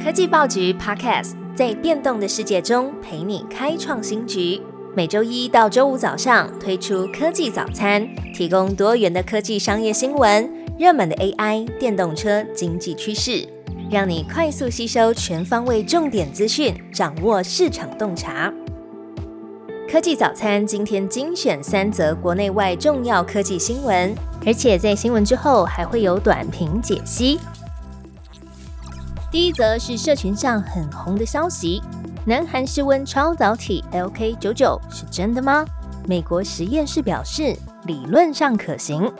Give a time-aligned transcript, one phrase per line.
[0.00, 4.60] 科技报局 Podcast 在变动的世界中陪你开创新局。
[4.94, 13.46] 每周一到周五早上推出科技早餐，提供多元的科技商业新闻、热门的 AI、电动车、经济趋势，
[13.90, 18.52] 让你快速吸收全方位重点资讯，掌握市场洞察。
[19.90, 24.14] 科技早餐今天精选三则国内外重要科技新闻，
[24.44, 27.38] 而且在新闻之后还会有短评解析。
[29.32, 31.80] 第一则是社群上很红的消息：
[32.26, 35.64] 南韩室温超导体 LK 九九是真的吗？
[36.06, 37.56] 美国实验室表示
[37.86, 39.10] 理论上可行。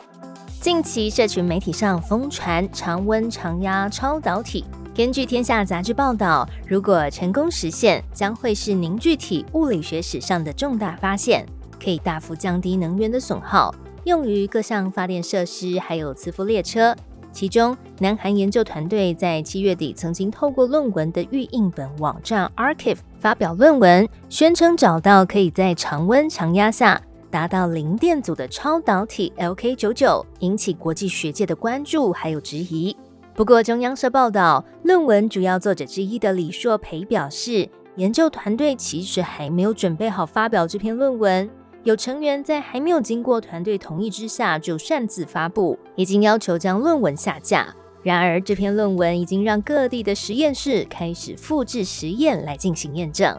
[0.61, 4.63] 近期社群媒体上疯传常温常压超导体，
[4.95, 11.43] 根据《天下》杂志报道，如果成功实现，将会是凝聚体物理学史上的重大发现，
[11.83, 13.73] 可以大幅降低能源的损耗，
[14.03, 16.95] 用于各项发电设施，还有磁浮列车。
[17.33, 32.95] 其中，南韩研究团队在七月底曾经透过论文的预印本网站 Archive 发表论文，宣称找到可以在常温常压下达到零电阻的超导体 LK99，引起国际学界的关注还有质疑。
[33.33, 41.49] 不过，中央社报道，论文主要作者之一的李硕培表示，研究团队其实还没有准备好发表这篇论文。
[41.83, 47.75] 有成员在还没有经过团队同意之下就擅自发布，已经要求将论文下架。
[48.01, 53.37] 然而，这篇论文已经让各地的实验室开始复制实验来进行验证。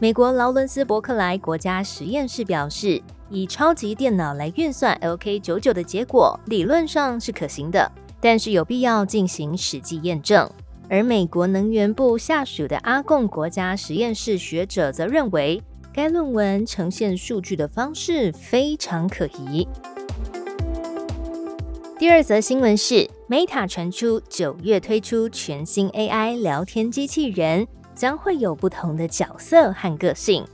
[0.00, 3.00] 美国劳伦斯伯克莱国家实验室表示，
[3.30, 10.50] 以超级电脑来运算 LK99 的结果，理论上是可行的，但是有必要进行实际验证。
[10.88, 15.62] 而美国能源部下属的阿贡国家实验室学者则认为。
[15.96, 19.64] 该论文呈现数据的方式非常可疑。
[21.96, 30.44] 第二则新闻是，Meta 传出九月推出全新 AI 聊天机器人，将会有不同的角色和个性。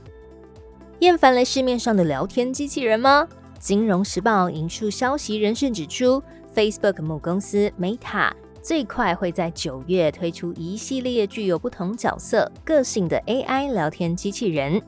[0.99, 3.27] 厌烦了市面上的聊天机器人吗？
[3.57, 6.21] 金融时报引述消息人士指出
[6.53, 8.31] ，Facebook 母公司 Meta
[8.61, 14.79] 最快会在九月推出一系列具有不同角色个性的 AI 聊天机器人。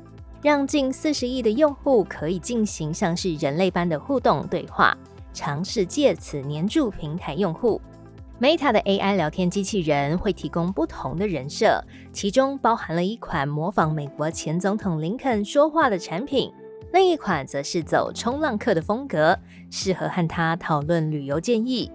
[0.43, 4.93] 让近四十亿的用户可以进行像是人类般的互动对话，
[5.33, 7.79] 尝试借此黏住平台用户。
[8.41, 16.51] Meta 的 AI 聊天机器人会提供不同的人设，其中包含了一款模仿美国前总统林肯说话的产品，
[16.91, 19.39] 另一款则是走冲浪客的风格，
[19.71, 21.89] 适合和他讨论旅游建议。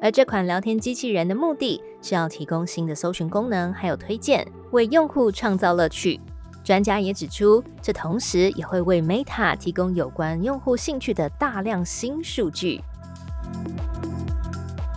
[0.00, 6.20] 而这款聊天机器人的目的是要提供新的搜寻功能，还有推荐，为用户创造乐趣。
[6.62, 12.80] 专家也指出，这同时也会为 Meta 提供有关用户兴趣的大量新数据。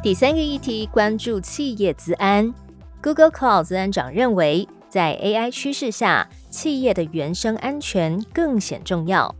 [0.01, 2.53] 第三个议题关注企业资安
[3.01, 9.33] ，Google Cloud 资安长认为，在 AI 趋势下，企业的原生安全更显重要。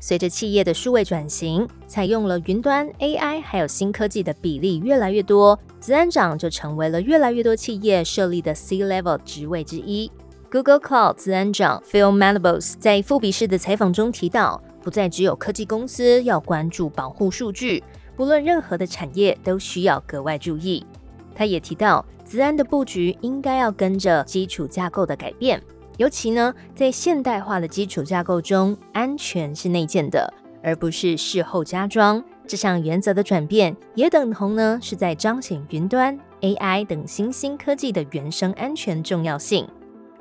[0.00, 10.10] 随着企业的数位转型，采用了云端 AI 还有新科技的比例越来越多，资安长就成为了越来越多企业设立的 C-level 职位之一。
[10.50, 17.82] Google Cloud 资安长 Phil Manabos 在富比士的采访中提到，不再只有科技公司要关注保护数据，
[18.14, 20.86] 不论任何的产业都需要格外注意。
[21.34, 25.60] 他也提到，资安的布局应该要跟着基础架构的改变，
[25.96, 30.32] 尤其呢，在现代化的基础架构中，安全是内建的，
[30.62, 32.22] 而不是事后加装。
[32.46, 39.68] 这项原则的转变，也等同呢是在彰显云端 AI 等新兴科技的原生安全重要性。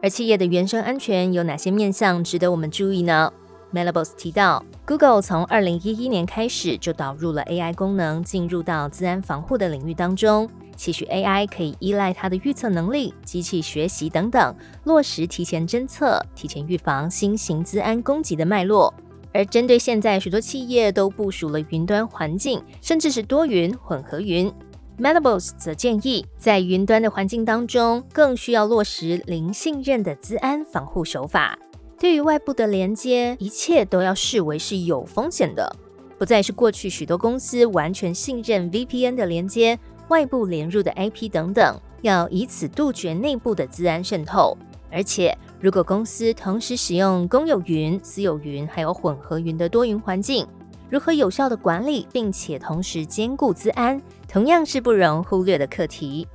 [0.02, 3.32] 而企业的原生安全有哪些面向值得我们注意呢
[3.74, 18.94] ？Malabos 提到，Google 从二零一一年开始就导入了 AI 功能进入到自然防护的领域当中，期许 AI 可以依赖它的预测能力、机器学习等等，落实提前侦测、提前预防新型资安攻击的脉络。
[19.34, 24.50] 而针对现在许多企业都部署了云端环境，甚至是多云、混合云。
[24.98, 31.60] Malabos 则建议，在云端的环境当中，更需要落实零信任的资安防护手法。
[32.00, 35.76] 对于外部的连接，一切都要视为是有风险的，
[36.18, 39.78] 不再是过去许多公司完全信任 VPN 的连接、
[40.08, 44.58] 外部连入的 IP 等等，要以此杜绝内部的资安渗透。
[44.90, 50.48] 而且，如果公司同时使用公有云、私有云还有混合云的多云环境，
[50.90, 56.28] 如何有效的管理，并且同时兼顾资安，同样是不容忽略的课题。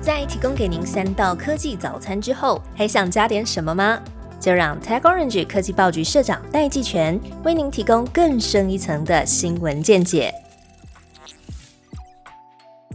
[0.00, 4.00] 在提供给您三道科技早餐之后，还想加点什么吗？
[4.40, 10.32] 就让 Tech Orange 科技报局社长戴季全为您提供更深一层的新闻见解。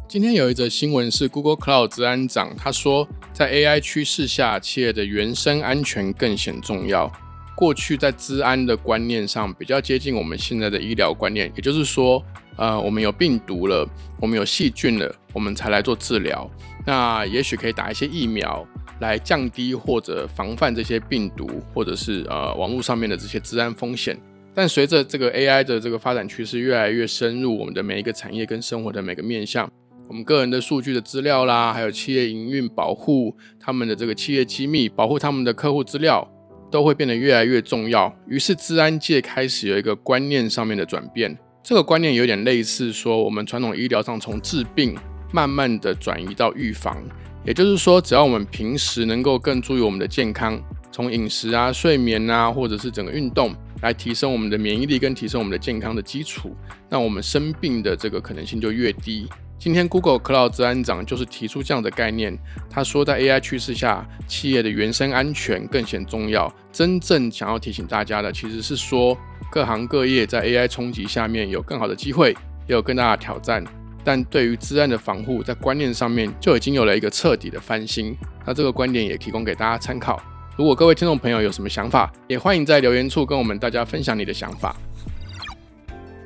[0.08, 7.12] 今天有一则新闻是 Google Cloud 治安长他说，在 AI 趋势下，企业的原生安全更显重要。
[7.56, 12.24] 过去在治安的观念上比较接近我们现在的医疗观念，也就是说，
[12.58, 13.88] 呃，我们有病毒了，
[14.20, 16.50] 我们有细菌了，我们才来做治疗。
[16.86, 18.66] 那也许可以打一些疫苗
[19.00, 24.18] 来降低或者防范这些病毒，或者是呃网络上面的这些治安风险。
[24.54, 29.68] 但随着这个 AI 的这个发展趋势越来越深入我们的每一个产业跟生活的每个面向。
[30.08, 36.30] 我们个人的数据的资料啦，还有企业营运保护他们的这个企业机密，保护他们的客户资料，
[36.70, 38.14] 都会变得越来越重要。
[38.28, 41.36] 于是，治安界开始有一个观念上面的转变。
[41.64, 44.98] 这个观念有点类似说，我们传统医疗上从治病
[45.32, 47.02] 慢慢的转移到预防。
[47.46, 50.62] 也就是说，只要我们平时能够更注意我们的健康，
[50.92, 56.54] 从饮食啊、睡眠啊，或者是整个运动，来提升我们的免疫力跟提升我们的健康的基础，
[56.90, 59.26] 那我们生病的这个可能性就越低。
[59.58, 62.38] 今天，Google Cloud 治安长就是提出这样的概念。
[62.70, 66.54] 他说，在 AI 趋势下，企业的原生安全更显重要。
[66.74, 69.18] 真正想要提醒大家的，其实是说，
[69.54, 72.32] 各行各业在 AI 冲击下面有更好的机会，
[72.66, 73.64] 也有更大的挑战。
[74.04, 78.18] 但对于治安的防护，在观念上面就已经有了一个彻底的翻新。
[78.48, 80.20] 那这个观点也提供给大家参考。
[80.58, 84.76] 如果各位听众朋友有什么想法，也欢迎在留言处跟我们大家分享你的想法。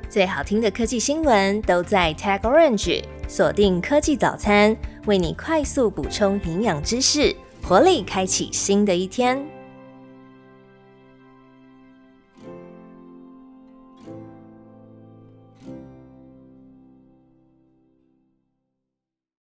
[0.08, 4.74] 最好听的科技新闻都在 Tag Orange，锁定科技早餐，
[5.04, 9.57] 为你快速补充营养知识，活力开启新的一天。